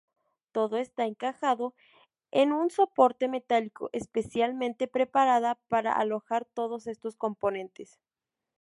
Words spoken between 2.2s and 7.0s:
en un soporte metálico especialmente preparada para alojar todos